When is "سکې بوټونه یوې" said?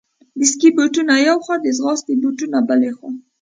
0.51-1.39